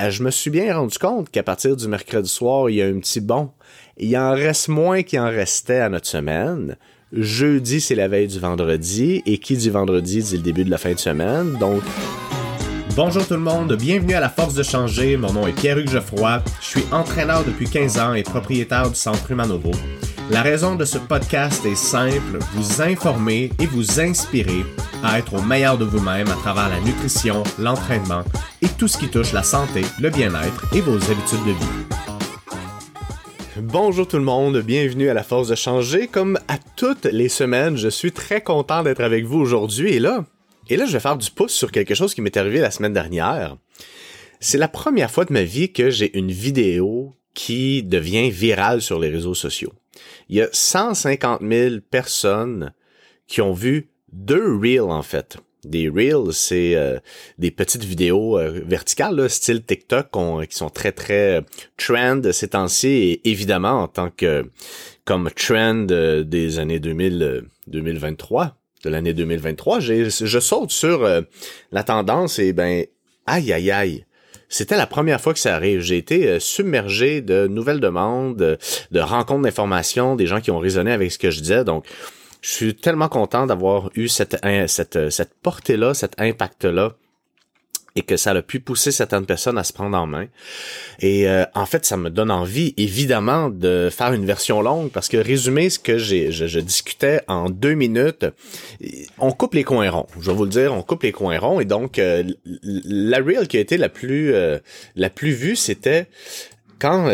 [0.00, 2.86] euh, je me suis bien rendu compte qu'à partir du mercredi soir, il y a
[2.86, 3.50] un petit bon.
[3.96, 6.76] Il en reste moins qu'il en restait à notre semaine.
[7.12, 9.22] Jeudi, c'est la veille du vendredi.
[9.26, 11.56] Et qui dit vendredi dit le début de la fin de semaine.
[11.58, 11.82] Donc,
[12.98, 15.16] Bonjour tout le monde, bienvenue à La Force de Changer.
[15.16, 16.42] Mon nom est Pierre-Hugues Geoffroy.
[16.60, 19.70] Je suis entraîneur depuis 15 ans et propriétaire du Centre Humanovo.
[20.30, 24.62] La raison de ce podcast est simple, vous informer et vous inspirer
[25.02, 28.24] à être au meilleur de vous-même à travers la nutrition, l'entraînement
[28.60, 31.86] et tout ce qui touche la santé, le bien-être et vos habitudes de vie.
[33.62, 36.08] Bonjour tout le monde, bienvenue à la force de changer.
[36.08, 40.26] Comme à toutes les semaines, je suis très content d'être avec vous aujourd'hui et là,
[40.68, 42.92] et là je vais faire du pouce sur quelque chose qui m'est arrivé la semaine
[42.92, 43.56] dernière.
[44.40, 48.98] C'est la première fois de ma vie que j'ai une vidéo qui devient virale sur
[48.98, 49.72] les réseaux sociaux
[50.28, 52.72] il y a 150 000 personnes
[53.26, 55.38] qui ont vu deux reels en fait.
[55.64, 56.98] Des reels, c'est euh,
[57.36, 60.06] des petites vidéos euh, verticales, style TikTok,
[60.48, 61.40] qui sont très très euh,
[61.76, 62.88] trend ces temps-ci.
[62.88, 64.48] Et évidemment, en tant que
[65.04, 65.86] comme trend
[66.24, 71.08] des années 2000, 2023, de l'année 2023, je saute sur
[71.72, 72.84] la tendance et ben
[73.26, 74.04] aïe aïe aïe
[74.48, 75.80] c'était la première fois que ça arrive.
[75.80, 80.92] J'ai été euh, submergé de nouvelles demandes, de rencontres d'informations, des gens qui ont raisonné
[80.92, 81.64] avec ce que je disais.
[81.64, 81.84] Donc,
[82.40, 84.36] je suis tellement content d'avoir eu cette,
[84.68, 86.94] cette, cette portée-là, cet impact-là
[87.98, 90.26] et que ça a pu pousser certaines personnes à se prendre en main.
[91.00, 95.08] Et euh, en fait, ça me donne envie, évidemment, de faire une version longue parce
[95.08, 98.26] que résumer ce que j'ai, je, discutais en deux minutes,
[99.18, 100.06] on coupe les coins ronds.
[100.20, 101.58] Je vais vous le dire, on coupe les coins ronds.
[101.58, 102.22] Et donc, euh,
[102.62, 104.58] la reel qui a été la plus euh,
[104.94, 106.06] la plus vue, c'était
[106.78, 107.10] quand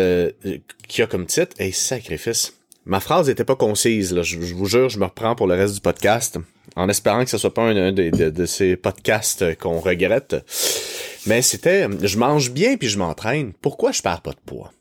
[0.87, 2.53] qui a comme titre, hey, sacrifice.
[2.85, 4.21] Ma phrase n'était pas concise.
[4.21, 6.37] Je, vous jure, je me reprends pour le reste du podcast
[6.75, 10.35] en espérant que ce soit pas un, de, ces podcasts qu'on regrette.
[11.25, 13.53] Mais c'était, je mange bien puis je m'entraîne.
[13.61, 14.71] Pourquoi je perds pas de poids?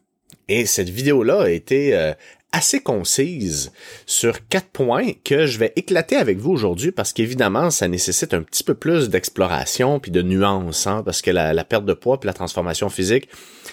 [0.49, 2.13] Et cette vidéo-là a été euh,
[2.55, 3.73] assez concise
[4.07, 8.43] sur quatre points que je vais éclater avec vous aujourd'hui parce qu'évidemment, ça nécessite un
[8.43, 12.29] petit peu plus d'exploration puis de nuance, hein, parce que la, perte de poids puis
[12.29, 13.29] la transformation physique,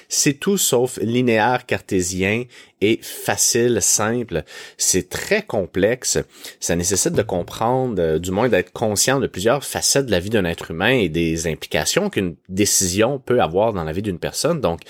[0.09, 2.45] c'est tout sauf linéaire, cartésien
[2.81, 4.43] et facile, simple.
[4.77, 6.17] C'est très complexe.
[6.59, 10.31] Ça nécessite de comprendre, euh, du moins d'être conscient de plusieurs facettes de la vie
[10.31, 14.59] d'un être humain et des implications qu'une décision peut avoir dans la vie d'une personne.
[14.59, 14.81] Donc,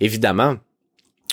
[0.00, 0.56] évidemment,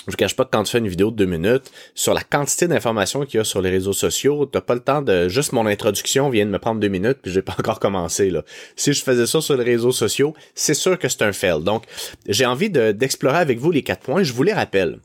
[0.06, 2.22] je vous cache pas que quand tu fais une vidéo de deux minutes, sur la
[2.22, 5.52] quantité d'informations qu'il y a sur les réseaux sociaux, t'as pas le temps de, juste
[5.52, 8.44] mon introduction vient de me prendre deux minutes puis j'ai pas encore commencé, là.
[8.76, 11.62] Si je faisais ça sur les réseaux sociaux, c'est sûr que c'est un fail.
[11.62, 11.84] Donc,
[12.28, 14.22] j'ai envie d'explorer avec vous les quatre points.
[14.22, 15.00] Je vous les rappelle.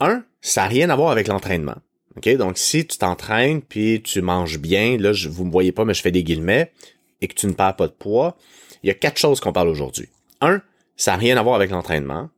[0.00, 1.76] Un, ça n'a rien à voir avec l'entraînement.
[2.16, 2.28] OK?
[2.36, 5.94] Donc, si tu t'entraînes puis tu manges bien, là, je, vous me voyez pas, mais
[5.94, 6.72] je fais des guillemets,
[7.20, 8.36] et que tu ne perds pas de poids,
[8.82, 10.08] il y a quatre choses qu'on parle aujourd'hui.
[10.40, 10.62] Un,
[10.96, 12.30] ça n'a rien à voir avec l'entraînement.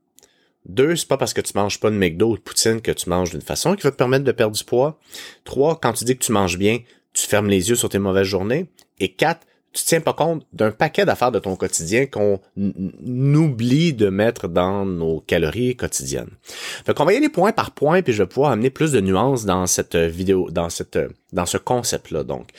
[0.66, 3.08] Deux, c'est pas parce que tu manges pas de McDo ou de poutine que tu
[3.08, 4.98] manges d'une façon qui va te permettre de perdre du poids.
[5.44, 6.78] Trois, quand tu dis que tu manges bien,
[7.12, 8.66] tu fermes les yeux sur tes mauvaises journées.
[9.00, 14.08] Et quatre, tu tiens pas compte d'un paquet d'affaires de ton quotidien qu'on oublie de
[14.08, 16.30] mettre dans nos calories quotidiennes.
[16.86, 19.00] Fait qu'on va y aller point par point, puis je vais pouvoir amener plus de
[19.00, 20.98] nuances dans cette vidéo, dans cette,
[21.32, 22.22] dans ce concept-là.
[22.22, 22.50] Donc,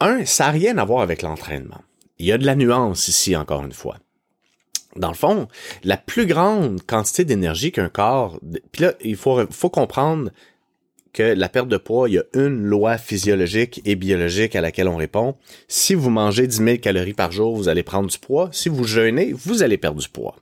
[0.00, 1.82] un, ça n'a rien à voir avec l'entraînement.
[2.18, 3.96] Il y a de la nuance ici, encore une fois
[4.96, 5.48] dans le fond,
[5.82, 8.38] la plus grande quantité d'énergie qu'un corps...
[8.72, 10.30] Puis là, il faut, comprendre
[11.12, 14.88] que la perte de poids, il y a une loi physiologique et biologique à laquelle
[14.88, 15.36] on répond.
[15.68, 18.48] Si vous mangez 10 000 calories par jour, vous allez prendre du poids.
[18.52, 20.36] Si vous jeûnez, vous allez perdre du poids.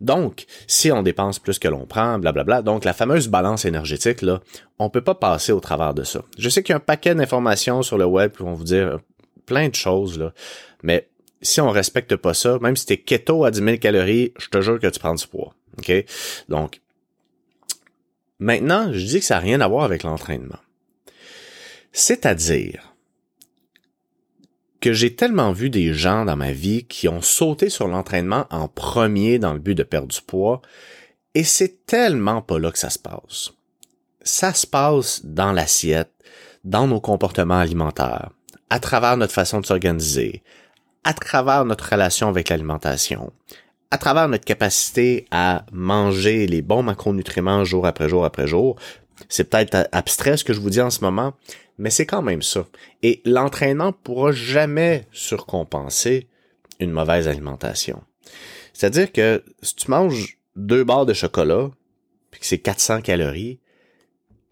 [0.00, 4.40] Donc, si on dépense plus que l'on prend, blablabla, donc la fameuse balance énergétique, là,
[4.80, 6.22] on peut pas passer au travers de ça.
[6.36, 8.98] Je sais qu'il y a un paquet d'informations sur le web qui vont vous dire
[9.46, 10.32] plein de choses, là,
[10.82, 11.08] mais
[11.42, 14.60] si on respecte pas ça, même si t'es keto à 10 000 calories, je te
[14.60, 15.54] jure que tu prends du poids.
[15.78, 15.92] OK?
[16.48, 16.80] Donc,
[18.38, 20.58] maintenant, je dis que ça n'a rien à voir avec l'entraînement.
[21.92, 22.94] C'est-à-dire
[24.80, 28.68] que j'ai tellement vu des gens dans ma vie qui ont sauté sur l'entraînement en
[28.68, 30.62] premier dans le but de perdre du poids,
[31.34, 33.52] et c'est tellement pas là que ça se passe.
[34.22, 36.12] Ça se passe dans l'assiette,
[36.64, 38.30] dans nos comportements alimentaires,
[38.70, 40.42] à travers notre façon de s'organiser,
[41.08, 43.32] à travers notre relation avec l'alimentation,
[43.90, 48.76] à travers notre capacité à manger les bons macronutriments jour après jour après jour.
[49.30, 51.32] C'est peut-être abstrait ce que je vous dis en ce moment,
[51.78, 52.66] mais c'est quand même ça.
[53.02, 56.28] Et l'entraînement pourra jamais surcompenser
[56.78, 58.02] une mauvaise alimentation.
[58.74, 61.70] C'est-à-dire que si tu manges deux barres de chocolat,
[62.30, 63.60] puis que c'est 400 calories,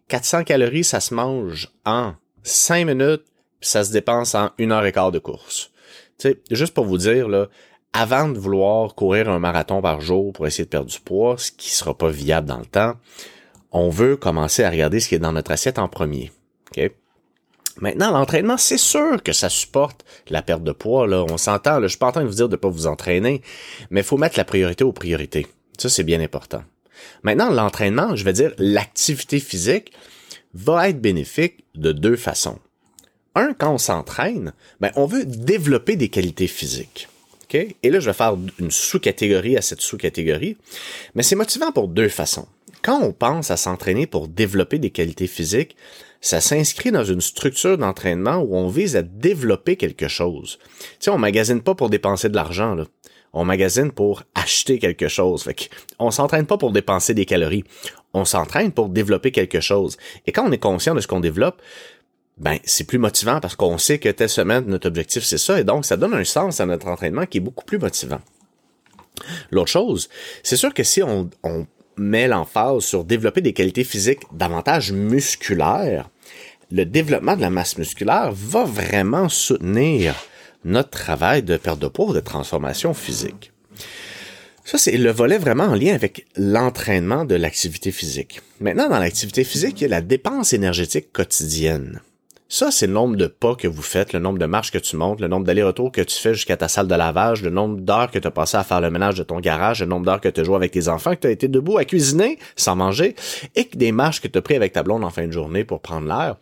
[0.08, 2.14] 400 calories, ça se mange en
[2.44, 3.24] 5 minutes,
[3.60, 5.70] puis ça se dépense en une heure et quart de course.
[6.18, 7.48] Sais, juste pour vous dire, là,
[7.92, 11.50] avant de vouloir courir un marathon par jour pour essayer de perdre du poids, ce
[11.50, 12.94] qui sera pas viable dans le temps,
[13.72, 16.30] on veut commencer à regarder ce qui est dans notre assiette en premier.
[16.76, 16.90] OK?
[17.78, 21.06] Maintenant, l'entraînement, c'est sûr que ça supporte la perte de poids.
[21.06, 21.24] Là.
[21.28, 23.42] On s'entend, je suis pas en train de vous dire de pas vous entraîner,
[23.90, 25.46] mais il faut mettre la priorité aux priorités.
[25.76, 26.62] Ça, c'est bien important.
[27.22, 29.92] Maintenant, l'entraînement, je vais dire l'activité physique,
[30.54, 32.58] va être bénéfique de deux façons.
[33.36, 37.08] Un, quand on s'entraîne, ben, on veut développer des qualités physiques.
[37.44, 37.76] Okay?
[37.82, 40.56] Et là, je vais faire une sous-catégorie à cette sous-catégorie.
[41.14, 42.48] Mais c'est motivant pour deux façons.
[42.82, 45.76] Quand on pense à s'entraîner pour développer des qualités physiques,
[46.20, 50.58] ça s'inscrit dans une structure d'entraînement où on vise à développer quelque chose.
[50.80, 52.84] Tu sais, on magasine pas pour dépenser de l'argent, là.
[53.32, 55.42] On magasine pour acheter quelque chose.
[55.42, 55.68] Fait
[55.98, 57.64] on s'entraîne pas pour dépenser des calories.
[58.14, 59.98] On s'entraîne pour développer quelque chose.
[60.26, 61.60] Et quand on est conscient de ce qu'on développe,
[62.38, 65.64] ben c'est plus motivant parce qu'on sait que telle semaine notre objectif c'est ça et
[65.64, 68.20] donc ça donne un sens à notre entraînement qui est beaucoup plus motivant.
[69.50, 70.10] L'autre chose,
[70.42, 71.66] c'est sûr que si on, on
[71.96, 76.10] met l'emphase sur développer des qualités physiques davantage musculaires,
[76.70, 80.14] le développement de la masse musculaire va vraiment soutenir
[80.64, 83.52] notre travail de perte de poids de transformation physique.
[84.64, 88.40] Ça, c'est le volet vraiment en lien avec l'entraînement de l'activité physique.
[88.58, 92.00] Maintenant, dans l'activité physique, il y a la dépense énergétique quotidienne.
[92.48, 94.96] Ça, c'est le nombre de pas que vous faites, le nombre de marches que tu
[94.96, 98.08] montes, le nombre d'allers-retours que tu fais jusqu'à ta salle de lavage, le nombre d'heures
[98.08, 100.28] que tu as passé à faire le ménage de ton garage, le nombre d'heures que
[100.28, 103.16] tu joué avec tes enfants, que tu as été debout à cuisiner sans manger,
[103.56, 105.64] et que des marches que tu as pris avec ta blonde en fin de journée
[105.64, 106.36] pour prendre l'air.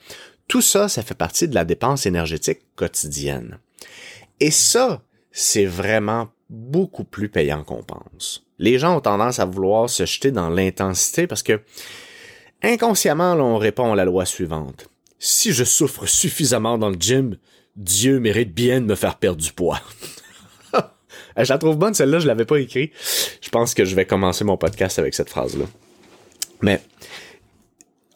[0.47, 3.59] Tout ça, ça fait partie de la dépense énergétique quotidienne.
[4.41, 5.01] Et ça,
[5.33, 8.45] c'est vraiment beaucoup plus payant qu'on pense.
[8.59, 11.63] Les gens ont tendance à vouloir se jeter dans l'intensité parce que
[12.63, 17.37] inconsciemment, on répond à la loi suivante si je souffre suffisamment dans le gym,
[17.77, 19.81] Dieu mérite bien de me faire perdre du poids.
[21.37, 22.93] je la trouve bonne, celle-là, je l'avais pas écrit.
[23.41, 25.65] Je pense que je vais commencer mon podcast avec cette phrase-là.
[26.63, 26.81] Mais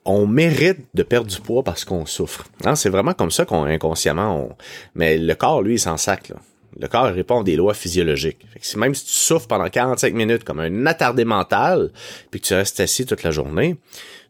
[0.05, 2.45] on mérite de perdre du poids parce qu'on souffre.
[2.65, 4.57] Hein, c'est vraiment comme ça qu'on inconsciemment on...
[4.95, 6.33] Mais le corps, lui, il s'en sac.
[6.79, 8.47] Le corps répond à des lois physiologiques.
[8.77, 11.91] même si tu souffres pendant 45 minutes comme un attardé mental,
[12.31, 13.77] puis que tu restes assis toute la journée,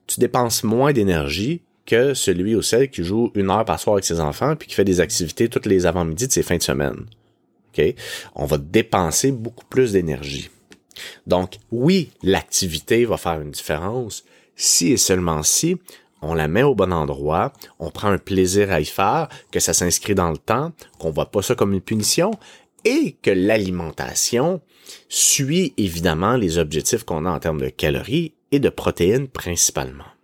[0.06, 4.04] tu dépenses moins d'énergie que celui ou celle qui joue une heure par soir avec
[4.04, 7.06] ses enfants puis qui fait des activités toutes les avant-midi de ses fins de semaine.
[7.72, 7.94] OK?
[8.34, 10.50] On va dépenser beaucoup plus d'énergie.
[11.26, 14.24] Donc, oui, l'activité va faire une différence
[14.54, 15.76] si et seulement si
[16.20, 19.72] on la met au bon endroit, on prend un plaisir à y faire, que ça
[19.72, 22.32] s'inscrit dans le temps, qu'on voit pas ça comme une punition
[22.84, 24.60] et que l'alimentation
[25.08, 30.17] suit évidemment les objectifs qu'on a en termes de calories et de protéines principalement.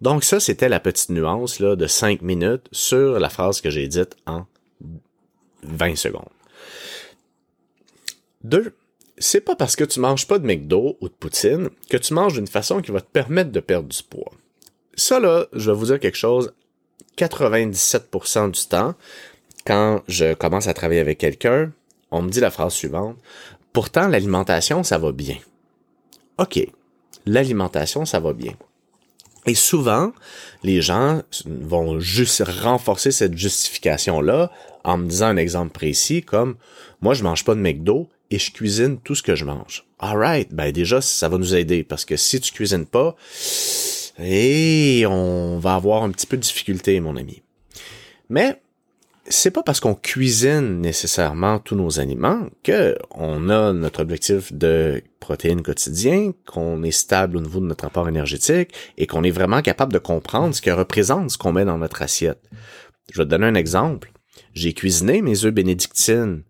[0.00, 3.88] Donc ça, c'était la petite nuance là, de 5 minutes sur la phrase que j'ai
[3.88, 4.46] dite en
[5.62, 6.28] 20 secondes.
[8.44, 8.74] Deux,
[9.18, 12.34] c'est pas parce que tu manges pas de McDo ou de poutine que tu manges
[12.34, 14.32] d'une façon qui va te permettre de perdre du poids.
[14.94, 16.52] Ça là, je vais vous dire quelque chose,
[17.18, 18.94] 97% du temps,
[19.66, 21.72] quand je commence à travailler avec quelqu'un,
[22.10, 23.16] on me dit la phrase suivante,
[23.72, 25.38] pourtant l'alimentation, ça va bien.
[26.38, 26.60] OK,
[27.24, 28.54] l'alimentation, ça va bien.
[29.46, 30.12] Et souvent,
[30.64, 34.50] les gens vont juste renforcer cette justification-là
[34.84, 36.56] en me disant un exemple précis comme
[37.00, 39.86] moi je mange pas de McDo et je cuisine tout ce que je mange.
[39.98, 43.14] Alright, ben déjà ça va nous aider parce que si tu cuisines pas,
[44.18, 47.42] et eh, on va avoir un petit peu de difficulté, mon ami.
[48.28, 48.60] Mais
[49.28, 55.02] c'est pas parce qu'on cuisine nécessairement tous nos aliments que on a notre objectif de
[55.20, 59.62] protéines quotidien, qu'on est stable au niveau de notre apport énergétique et qu'on est vraiment
[59.62, 62.42] capable de comprendre ce que représente ce qu'on met dans notre assiette.
[63.12, 64.12] Je vais te donner un exemple.
[64.52, 66.42] J'ai cuisiné mes œufs bénédictines,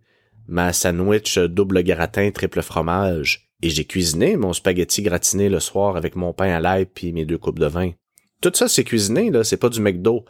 [0.47, 6.15] ma sandwich double gratin triple fromage et j'ai cuisiné mon spaghetti gratiné le soir avec
[6.15, 7.93] mon pain à l'ail puis mes deux coupes de vin.
[8.43, 10.25] Tout ça c'est cuisiné là, c'est pas du McDo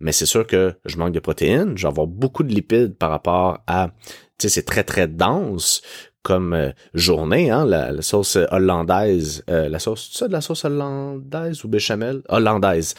[0.00, 3.10] mais c'est sûr que je manque de protéines, je vais avoir beaucoup de lipides par
[3.10, 3.90] rapport à,
[4.38, 5.82] tu sais, c'est très très dense
[6.22, 10.64] comme euh, journée, hein, la, sauce hollandaise, euh, la sauce, tu sais, de la sauce
[10.64, 12.22] hollandaise ou béchamel?
[12.28, 12.94] Hollandaise.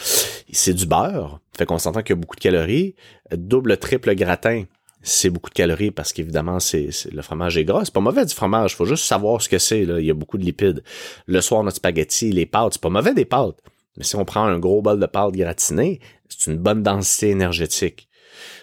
[0.49, 2.95] C'est du beurre, fait qu'on s'entend qu'il y a beaucoup de calories.
[3.35, 4.63] Double, triple gratin,
[5.01, 7.81] c'est beaucoup de calories parce qu'évidemment, c'est, le fromage est gras.
[7.83, 9.81] C'est pas mauvais du fromage, faut juste savoir ce que c'est.
[9.81, 10.81] Il y a beaucoup de lipides.
[11.25, 13.61] Le soir, notre spaghetti, les pâtes, c'est pas mauvais des pâtes.
[13.97, 15.99] Mais si on prend un gros bol de pâte gratinée,
[16.29, 18.09] c'est une bonne densité énergétique.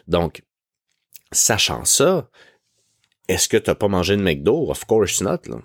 [0.09, 0.43] Donc,
[1.33, 2.29] sachant ça,
[3.29, 4.71] est-ce que tu n'as pas mangé de McDo?
[4.71, 5.39] Of course not.
[5.47, 5.59] Là.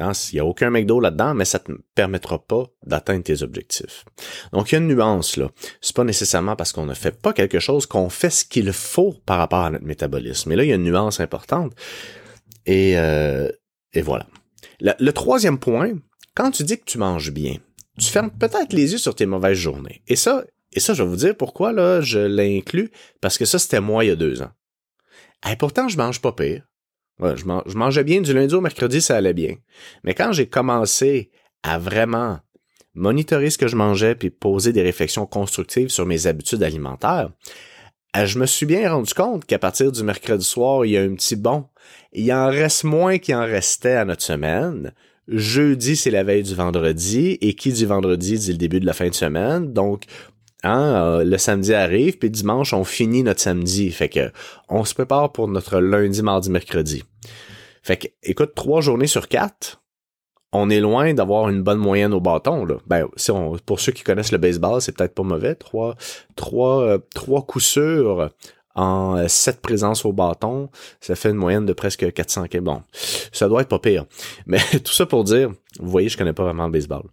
[0.00, 3.42] Hein, il n'y a aucun McDo là-dedans, mais ça ne te permettra pas d'atteindre tes
[3.42, 4.04] objectifs.
[4.52, 5.50] Donc, il y a une nuance là.
[5.80, 9.14] C'est pas nécessairement parce qu'on ne fait pas quelque chose qu'on fait ce qu'il faut
[9.26, 10.50] par rapport à notre métabolisme.
[10.50, 11.72] Mais là, il y a une nuance importante.
[12.66, 13.50] Et, euh,
[13.92, 14.26] et voilà.
[14.80, 15.92] Le, troisième point,
[16.34, 17.56] quand tu dis que tu manges bien,
[17.98, 20.02] tu fermes peut-être les yeux sur tes mauvaises journées.
[20.08, 22.90] Et ça, et ça, je vais vous dire pourquoi là, je l'inclus,
[23.20, 24.50] parce que ça, c'était moi il y a deux ans.
[25.50, 26.62] Et pourtant, je mange pas pire.
[27.20, 29.56] je, je mangeais bien du lundi au mercredi, ça allait bien.
[30.04, 31.30] Mais quand j'ai commencé
[31.62, 32.40] à vraiment
[32.94, 37.30] monitorer ce que je mangeais puis poser des réflexions constructives sur mes habitudes alimentaires,
[38.16, 41.02] euh, je me suis bien rendu compte qu'à partir du mercredi soir, il y a
[41.02, 41.66] un petit bon.
[42.12, 44.92] Il en reste moins qu'il en restait à notre semaine.
[45.28, 48.94] Jeudi, c'est la veille du vendredi, et qui dit vendredi dit le début de la
[48.94, 49.72] fin de semaine.
[49.72, 50.04] Donc,
[50.62, 53.90] hein, euh, le samedi arrive, puis dimanche, on finit notre samedi.
[53.90, 54.30] Fait que
[54.68, 57.04] on se prépare pour notre lundi, mardi, mercredi.
[57.82, 59.82] Fait que, écoute, trois journées sur quatre,
[60.52, 62.64] on est loin d'avoir une bonne moyenne au bâton.
[62.64, 62.76] Là.
[62.86, 63.06] Ben,
[63.66, 65.54] pour ceux qui connaissent le baseball, c'est peut-être pas mauvais.
[65.54, 65.94] Trois,
[66.36, 68.30] trois, euh, trois coups sûrs
[68.78, 70.70] en euh, sept présences au bâton,
[71.00, 72.82] ça fait une moyenne de presque 400 Bon,
[73.32, 74.06] ça doit être pas pire.
[74.46, 77.04] Mais tout ça pour dire, vous voyez, je connais pas vraiment le baseball.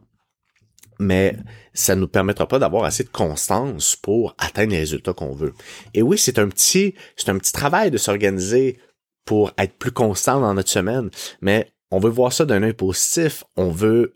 [0.99, 1.35] Mais
[1.73, 5.53] ça nous permettra pas d'avoir assez de constance pour atteindre les résultats qu'on veut.
[5.93, 8.79] Et oui, c'est un petit, c'est un petit travail de s'organiser
[9.25, 11.09] pour être plus constant dans notre semaine.
[11.41, 14.13] Mais on veut voir ça d'un œil positif, on veut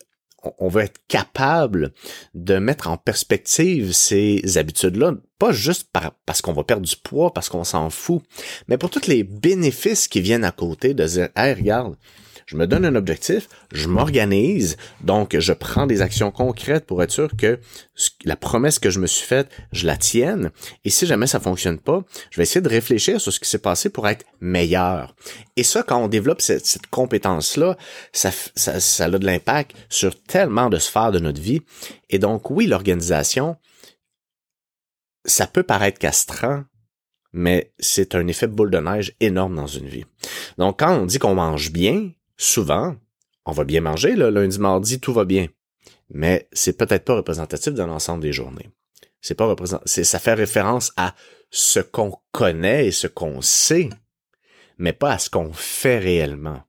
[0.57, 1.93] on veut être capable
[2.33, 5.89] de mettre en perspective ces habitudes-là, pas juste
[6.25, 8.21] parce qu'on va perdre du poids, parce qu'on s'en fout,
[8.67, 11.95] mais pour tous les bénéfices qui viennent à côté de dire, hey, regarde,
[12.49, 17.11] je me donne un objectif, je m'organise, donc je prends des actions concrètes pour être
[17.11, 17.59] sûr que
[18.25, 20.49] la promesse que je me suis faite, je la tienne.
[20.83, 23.59] Et si jamais ça fonctionne pas, je vais essayer de réfléchir sur ce qui s'est
[23.59, 25.15] passé pour être meilleur.
[25.57, 27.77] Et ça, quand on développe cette, compétence-là,
[28.13, 31.61] ça, ça, ça a de l'impact sur tellement de sphères de notre vie.
[32.09, 33.57] Et donc, oui, l'organisation,
[35.23, 36.63] ça peut paraître castrant,
[37.31, 40.05] mais c'est un effet boule de neige énorme dans une vie.
[40.57, 42.95] Donc, quand on dit qu'on mange bien, souvent,
[43.45, 45.47] on va bien manger, le lundi, mardi, tout va bien.
[46.09, 48.69] Mais c'est peut-être pas représentatif de l'ensemble des journées.
[49.21, 50.03] C'est pas représentatif.
[50.03, 51.13] Ça fait référence à
[51.51, 53.89] ce qu'on connaît et ce qu'on sait,
[54.77, 56.63] mais pas à ce qu'on fait réellement.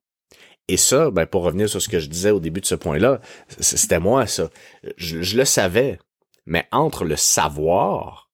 [0.69, 3.21] Et ça, ben, pour revenir sur ce que je disais au début de ce point-là,
[3.59, 4.51] c'était moi, ça.
[4.97, 5.99] Je, je, le savais.
[6.47, 8.31] Mais entre le savoir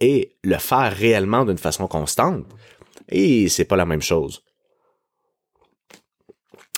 [0.00, 2.46] et le faire réellement d'une façon constante,
[3.08, 4.43] et c'est pas la même chose.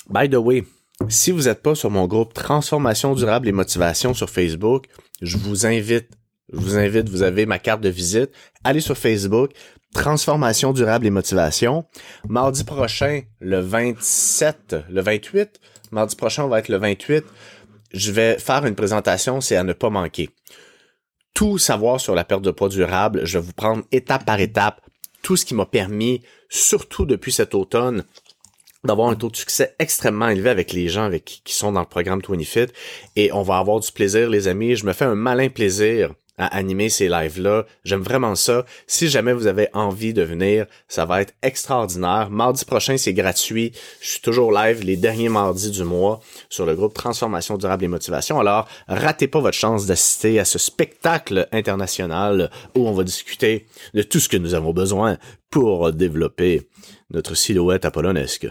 [0.09, 0.65] By the way,
[1.09, 4.87] si vous n'êtes pas sur mon groupe Transformation durable et motivation sur Facebook,
[5.21, 6.09] je vous invite,
[6.53, 8.31] je vous invite, vous avez ma carte de visite,
[8.63, 9.51] allez sur Facebook,
[9.95, 11.87] Transformation durable et motivation.
[12.29, 15.61] Mardi prochain, le 27, le 28,
[15.91, 17.25] mardi prochain, on va être le 28,
[17.93, 20.31] je vais faire une présentation, c'est à ne pas manquer.
[21.35, 24.81] Tout savoir sur la perte de poids durable, je vais vous prendre étape par étape
[25.23, 28.05] tout ce qui m'a permis, surtout depuis cet automne,
[28.85, 31.87] d'avoir un taux de succès extrêmement élevé avec les gens avec qui sont dans le
[31.87, 32.69] programme 20Fit
[33.17, 36.55] et on va avoir du plaisir les amis, je me fais un malin plaisir à
[36.57, 37.65] animer ces lives-là.
[37.85, 38.65] J'aime vraiment ça.
[38.87, 42.31] Si jamais vous avez envie de venir, ça va être extraordinaire.
[42.31, 43.73] Mardi prochain, c'est gratuit.
[44.01, 47.89] Je suis toujours live les derniers mardis du mois sur le groupe Transformation durable et
[47.89, 48.39] motivation.
[48.39, 54.03] Alors, ratez pas votre chance d'assister à ce spectacle international où on va discuter de
[54.03, 55.17] tout ce que nous avons besoin
[55.51, 56.69] pour développer
[57.11, 58.49] notre silhouette apollonesque.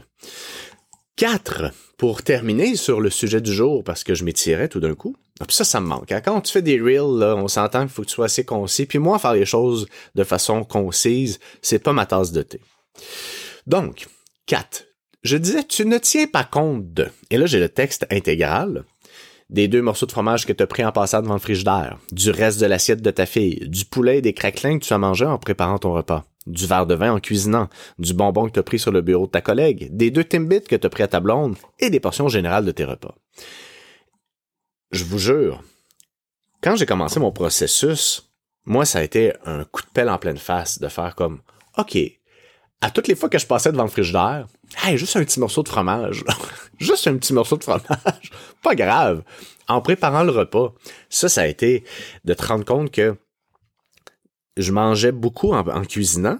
[1.17, 1.71] 4.
[1.97, 5.15] Pour terminer sur le sujet du jour, parce que je m'étirais tout d'un coup.
[5.39, 6.11] Ah, puis ça, ça me manque.
[6.11, 6.21] Hein.
[6.21, 8.85] Quand tu fais des reels, on s'entend qu'il faut que tu sois assez concis.
[8.85, 12.59] Puis moi, faire les choses de façon concise, c'est pas ma tasse de thé.
[13.65, 14.07] Donc,
[14.47, 14.85] 4.
[15.23, 17.07] Je disais, tu ne tiens pas compte de.
[17.29, 18.83] Et là, j'ai le texte intégral
[19.49, 22.31] des deux morceaux de fromage que tu as pris en passant devant le frigidaire, du
[22.31, 25.25] reste de l'assiette de ta fille, du poulet et des craquelins que tu as mangé
[25.25, 28.63] en préparant ton repas, du verre de vin en cuisinant, du bonbon que tu as
[28.63, 31.07] pris sur le bureau de ta collègue, des deux Timbits que tu as pris à
[31.07, 33.15] ta blonde et des portions générales de tes repas.
[34.91, 35.63] Je vous jure,
[36.61, 38.31] quand j'ai commencé mon processus,
[38.65, 41.41] moi, ça a été un coup de pelle en pleine face de faire comme,
[41.77, 41.97] OK,
[42.81, 44.47] à toutes les fois que je passais devant le frigidaire,
[44.83, 46.23] hey, juste un petit morceau de fromage.
[46.79, 48.31] juste un petit morceau de fromage.
[48.63, 49.23] Pas grave.
[49.67, 50.73] En préparant le repas,
[51.09, 51.83] ça, ça a été
[52.25, 53.15] de te rendre compte que
[54.57, 56.39] je mangeais beaucoup en, cuisinant.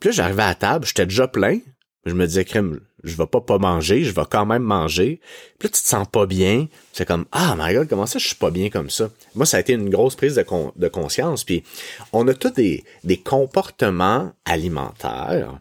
[0.00, 1.58] Puis là, j'arrivais à table, j'étais déjà plein.
[2.04, 5.20] Je me disais, crème, je vais pas pas manger, je vais quand même manger.
[5.58, 6.68] Puis là, tu te sens pas bien.
[6.92, 9.10] C'est comme, ah, my God, comment ça, je suis pas bien comme ça?
[9.34, 11.44] Moi, ça a été une grosse prise de, conscience.
[11.44, 11.64] Puis,
[12.12, 12.84] on a tous des,
[13.24, 15.60] comportements alimentaires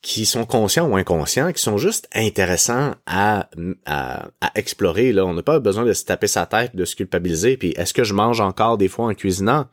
[0.00, 3.48] qui sont conscients ou inconscients, qui sont juste intéressants à,
[3.86, 5.12] à, à explorer.
[5.12, 7.56] Là, on n'a pas besoin de se taper sa tête, de se culpabiliser.
[7.56, 9.66] Puis, est-ce que je mange encore des fois en cuisinant?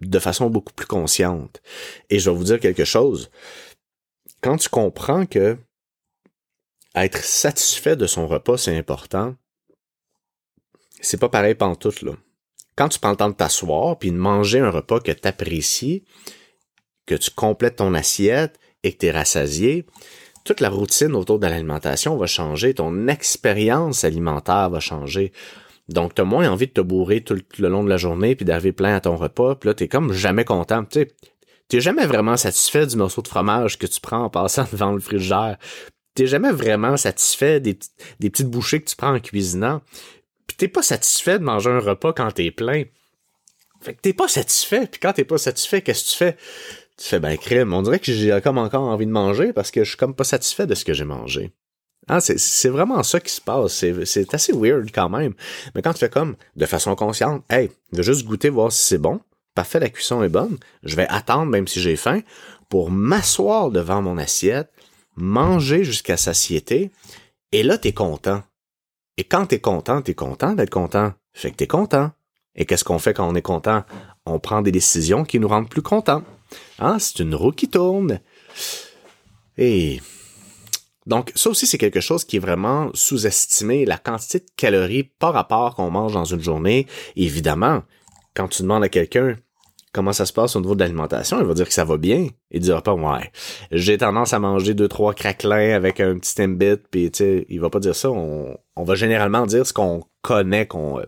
[0.00, 1.60] De façon beaucoup plus consciente.
[2.08, 3.30] Et je vais vous dire quelque chose.
[4.40, 5.58] Quand tu comprends que
[6.94, 9.34] être satisfait de son repas, c'est important.
[11.00, 12.12] C'est pas pareil pantoute, là.
[12.76, 16.04] Quand tu prends le temps de t'asseoir puis de manger un repas que tu apprécies,
[17.06, 19.86] que tu complètes ton assiette et que tu es rassasié,
[20.44, 25.32] toute la routine autour de l'alimentation va changer, ton expérience alimentaire va changer.
[25.90, 28.44] Donc, tu as moins envie de te bourrer tout le long de la journée puis
[28.44, 30.84] d'arriver plein à ton repas, puis là, tu comme jamais content.
[30.84, 31.06] Tu
[31.72, 35.00] n'es jamais vraiment satisfait du morceau de fromage que tu prends en passant devant le
[35.00, 35.58] frigidaire.
[36.14, 37.78] T'es jamais vraiment satisfait des,
[38.20, 39.80] des petites bouchées que tu prends en cuisinant.
[40.46, 42.84] Puis t'es pas satisfait de manger un repas quand t'es plein.
[43.80, 46.36] Fait que t'es pas satisfait, puis quand t'es pas satisfait, qu'est-ce que tu fais?
[46.98, 47.72] Tu fais ben crème.
[47.72, 50.24] On dirait que j'ai comme encore envie de manger parce que je suis comme pas
[50.24, 51.50] satisfait de ce que j'ai mangé.
[52.08, 53.84] Ah, c'est vraiment ça qui se passe.
[54.04, 55.34] C'est assez weird quand même.
[55.74, 58.82] Mais quand tu fais comme de façon consciente, hey, je vais juste goûter, voir si
[58.84, 59.20] c'est bon.
[59.54, 60.58] Parfait, la cuisson est bonne.
[60.82, 62.20] Je vais attendre, même si j'ai faim,
[62.68, 64.70] pour m'asseoir devant mon assiette,
[65.16, 66.90] manger jusqu'à satiété.
[67.52, 68.42] Et là, t'es content.
[69.16, 71.12] Et quand t'es content, t'es content d'être content.
[71.32, 72.10] Fait que t'es content.
[72.56, 73.84] Et qu'est-ce qu'on fait quand on est content?
[74.26, 76.22] On prend des décisions qui nous rendent plus contents.
[76.78, 76.98] Hein?
[76.98, 78.20] C'est une roue qui tourne.
[79.58, 80.00] Et
[81.06, 85.32] donc, ça aussi, c'est quelque chose qui est vraiment sous-estimé, la quantité de calories par
[85.32, 86.86] rapport qu'on mange dans une journée.
[87.16, 87.82] évidemment,
[88.34, 89.36] quand tu demandes à quelqu'un
[89.92, 92.28] comment ça se passe au niveau de l'alimentation, il va dire que ça va bien.
[92.50, 93.32] Il dira pas, ouais,
[93.72, 97.60] j'ai tendance à manger deux, trois craquelins avec un petit timbit, puis tu sais, il
[97.60, 98.10] va pas dire ça.
[98.10, 101.00] On, on va généralement dire ce qu'on connaît, qu'on...
[101.00, 101.06] Euh.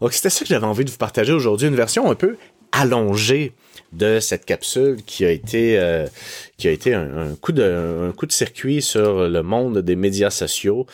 [0.00, 2.36] Donc, c'était ça que j'avais envie de vous partager aujourd'hui, une version un peu
[2.72, 3.54] allongée
[3.92, 6.06] de cette capsule qui a été euh,
[6.86, 10.86] un, coup de circuit sur le monde des médias sociaux,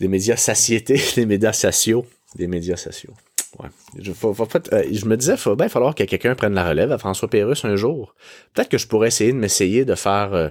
[0.00, 3.14] des médias satiétés, des médias sociaux, des médias sociaux.
[3.62, 7.28] Euh, je me disais, il va bien falloir que quelqu'un prenne la relève à François
[7.28, 8.14] Pérusse un jour.
[8.52, 10.48] Peut-être que je pourrais essayer de m'essayer de faire euh,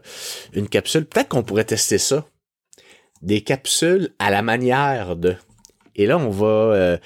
[0.54, 1.06] une capsule.
[1.06, 2.26] Peut-être qu'on pourrait tester ça.
[3.22, 5.36] Des capsules à la manière de.
[5.96, 6.98] Et là, on va, euh,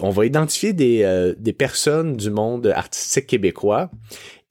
[0.00, 3.90] on va identifier des, euh, des personnes du monde artistique québécois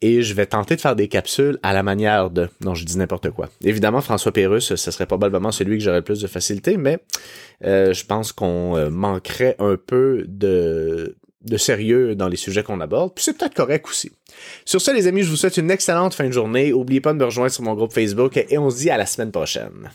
[0.02, 2.50] et je vais tenter de faire des capsules à la manière de.
[2.62, 3.50] Non, je dis n'importe quoi.
[3.64, 7.00] Évidemment, François Pérusse, ce serait probablement celui que j'aurais le plus de facilité, mais
[7.64, 13.14] euh, je pense qu'on manquerait un peu de de sérieux dans les sujets qu'on aborde,
[13.14, 14.12] puis c'est peut-être correct aussi.
[14.66, 16.72] Sur ce, les amis, je vous souhaite une excellente fin de journée.
[16.72, 19.06] N'oubliez pas de me rejoindre sur mon groupe Facebook et on se dit à la
[19.06, 19.92] semaine prochaine.